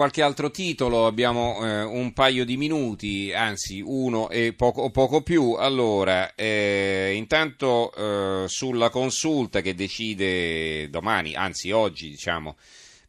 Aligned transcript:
Qualche 0.00 0.22
altro 0.22 0.50
titolo, 0.50 1.04
abbiamo 1.04 1.62
eh, 1.62 1.82
un 1.82 2.14
paio 2.14 2.46
di 2.46 2.56
minuti, 2.56 3.34
anzi 3.34 3.82
uno 3.84 4.30
e 4.30 4.54
poco, 4.54 4.88
poco 4.88 5.20
più. 5.20 5.56
Allora, 5.58 6.34
eh, 6.34 7.12
intanto 7.14 7.92
eh, 7.92 8.48
sulla 8.48 8.88
consulta 8.88 9.60
che 9.60 9.74
decide 9.74 10.88
domani, 10.88 11.34
anzi 11.34 11.70
oggi, 11.70 12.08
diciamo, 12.08 12.56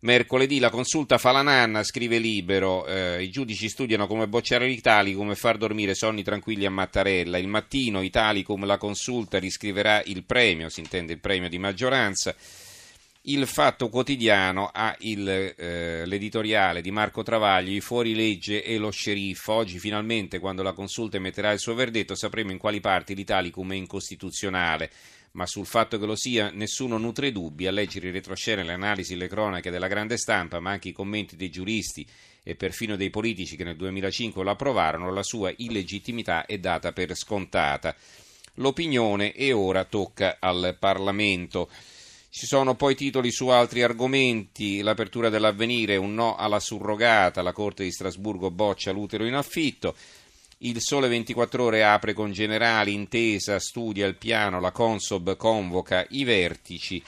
mercoledì, 0.01 0.59
la 0.59 0.69
consulta 0.69 1.17
fa 1.17 1.31
la 1.31 1.43
nanna, 1.43 1.81
scrive 1.83 2.17
Libero, 2.17 2.85
eh, 2.85 3.23
i 3.23 3.29
giudici 3.29 3.69
studiano 3.69 4.05
come 4.05 4.27
bocciare 4.27 4.67
l'Italicum 4.67 5.31
e 5.31 5.35
far 5.35 5.55
dormire 5.55 5.95
sonni 5.95 6.23
tranquilli 6.23 6.65
a 6.65 6.71
Mattarella. 6.71 7.37
Il 7.37 7.47
mattino 7.47 8.01
Italicum, 8.01 8.65
la 8.65 8.77
consulta 8.77 9.39
riscriverà 9.39 10.03
il 10.07 10.25
premio, 10.25 10.67
si 10.67 10.81
intende 10.81 11.13
il 11.13 11.19
premio 11.19 11.47
di 11.47 11.57
maggioranza. 11.57 12.35
Il 13.25 13.45
Fatto 13.45 13.89
Quotidiano 13.89 14.71
ha 14.73 14.95
il, 15.01 15.29
eh, 15.29 16.07
l'editoriale 16.07 16.81
di 16.81 16.89
Marco 16.89 17.21
Travagli, 17.21 17.75
i 17.75 17.79
fuorilegge 17.79 18.63
e 18.63 18.79
lo 18.79 18.89
sceriffo. 18.89 19.53
Oggi 19.53 19.77
finalmente, 19.77 20.39
quando 20.39 20.63
la 20.63 20.73
consulta 20.73 21.17
emetterà 21.17 21.51
il 21.51 21.59
suo 21.59 21.75
verdetto, 21.75 22.15
sapremo 22.15 22.49
in 22.49 22.57
quali 22.57 22.79
parti 22.79 23.13
l'Italicum 23.13 23.73
è 23.73 23.75
incostituzionale. 23.75 24.89
Ma 25.33 25.45
sul 25.45 25.67
fatto 25.67 25.99
che 25.99 26.07
lo 26.07 26.15
sia 26.15 26.49
nessuno 26.49 26.97
nutre 26.97 27.31
dubbi. 27.31 27.67
A 27.67 27.71
leggere 27.71 28.07
i 28.07 28.11
retroscene, 28.11 28.63
le 28.63 28.73
analisi, 28.73 29.15
le 29.15 29.27
cronache 29.27 29.69
della 29.69 29.87
grande 29.87 30.17
stampa, 30.17 30.59
ma 30.59 30.71
anche 30.71 30.89
i 30.89 30.91
commenti 30.91 31.35
dei 31.35 31.51
giuristi 31.51 32.03
e 32.41 32.55
perfino 32.55 32.95
dei 32.95 33.11
politici 33.11 33.55
che 33.55 33.63
nel 33.63 33.75
2005 33.75 34.43
lo 34.43 34.49
approvarono, 34.49 35.13
la 35.13 35.21
sua 35.21 35.53
illegittimità 35.57 36.47
è 36.47 36.57
data 36.57 36.91
per 36.91 37.15
scontata. 37.15 37.95
L'opinione 38.55 39.33
e 39.33 39.53
ora 39.53 39.83
tocca 39.83 40.37
al 40.39 40.75
Parlamento. 40.79 41.69
Ci 42.33 42.45
sono 42.45 42.75
poi 42.75 42.95
titoli 42.95 43.29
su 43.29 43.49
altri 43.49 43.83
argomenti, 43.83 44.79
l'apertura 44.79 45.27
dell'avvenire, 45.27 45.97
un 45.97 46.13
no 46.13 46.37
alla 46.37 46.61
surrogata, 46.61 47.41
la 47.41 47.51
Corte 47.51 47.83
di 47.83 47.91
Strasburgo 47.91 48.49
boccia 48.49 48.93
l'utero 48.93 49.25
in 49.25 49.33
affitto, 49.33 49.93
il 50.59 50.79
Sole 50.79 51.09
24 51.09 51.61
ore 51.61 51.83
apre 51.83 52.13
con 52.13 52.31
generali, 52.31 52.93
intesa, 52.93 53.59
studia 53.59 54.07
il 54.07 54.15
piano, 54.15 54.61
la 54.61 54.71
Consob 54.71 55.35
convoca 55.35 56.05
i 56.11 56.23
vertici 56.23 57.03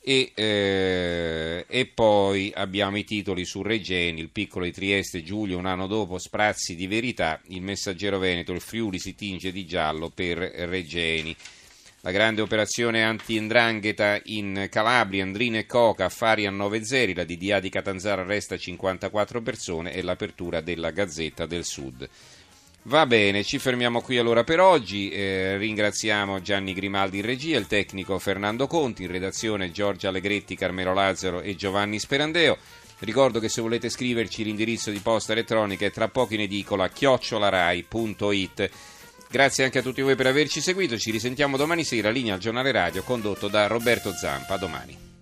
e, 0.00 0.32
eh, 0.34 1.66
e, 1.68 1.86
poi 1.86 2.50
abbiamo 2.54 2.96
i 2.96 3.04
titoli 3.04 3.44
su 3.44 3.60
Regeni, 3.60 4.20
il 4.20 4.30
piccolo 4.30 4.64
di 4.64 4.72
Trieste, 4.72 5.22
Giulio 5.22 5.58
un 5.58 5.66
anno 5.66 5.86
dopo, 5.86 6.18
sprazzi 6.18 6.74
di 6.74 6.86
verità, 6.86 7.38
il 7.48 7.60
messaggero 7.60 8.18
Veneto, 8.18 8.52
il 8.52 8.62
Friuli 8.62 8.98
si 8.98 9.14
tinge 9.14 9.52
di 9.52 9.66
giallo 9.66 10.08
per 10.08 10.38
Regeni 10.38 11.36
la 12.04 12.10
grande 12.10 12.42
operazione 12.42 13.02
anti-indrangheta 13.02 14.20
in 14.24 14.68
Calabria, 14.70 15.22
Andrina 15.22 15.56
e 15.56 15.64
Coca, 15.64 16.04
affari 16.04 16.44
a 16.44 16.50
9 16.50 16.84
zeri, 16.84 17.14
la 17.14 17.24
DDA 17.24 17.60
di 17.60 17.70
Catanzaro 17.70 18.20
arresta 18.20 18.58
54 18.58 19.40
persone 19.40 19.94
e 19.94 20.02
l'apertura 20.02 20.60
della 20.60 20.90
Gazzetta 20.90 21.46
del 21.46 21.64
Sud. 21.64 22.06
Va 22.82 23.06
bene, 23.06 23.42
ci 23.42 23.58
fermiamo 23.58 24.02
qui 24.02 24.18
allora 24.18 24.44
per 24.44 24.60
oggi. 24.60 25.08
Eh, 25.08 25.56
ringraziamo 25.56 26.42
Gianni 26.42 26.74
Grimaldi 26.74 27.20
in 27.20 27.24
regia, 27.24 27.56
il 27.56 27.66
tecnico 27.66 28.18
Fernando 28.18 28.66
Conti, 28.66 29.04
in 29.04 29.10
redazione 29.10 29.72
Giorgia 29.72 30.08
Allegretti, 30.08 30.56
Carmelo 30.56 30.92
Lazzaro 30.92 31.40
e 31.40 31.56
Giovanni 31.56 31.98
Sperandeo. 31.98 32.58
Ricordo 32.98 33.40
che 33.40 33.48
se 33.48 33.62
volete 33.62 33.88
scriverci 33.88 34.44
l'indirizzo 34.44 34.90
di 34.90 34.98
posta 34.98 35.32
elettronica 35.32 35.86
è 35.86 35.90
tra 35.90 36.08
poco 36.08 36.34
in 36.34 36.40
edicola 36.40 36.86
chiocciolarai.it. 36.90 38.70
Grazie 39.30 39.64
anche 39.64 39.78
a 39.78 39.82
tutti 39.82 40.00
voi 40.00 40.14
per 40.14 40.26
averci 40.26 40.60
seguito, 40.60 40.96
ci 40.98 41.10
risentiamo 41.10 41.56
domani 41.56 41.84
sera, 41.84 42.10
linea 42.10 42.34
al 42.34 42.40
giornale 42.40 42.72
radio 42.72 43.02
condotto 43.02 43.48
da 43.48 43.66
Roberto 43.66 44.12
Zampa. 44.12 44.56
Domani. 44.56 45.13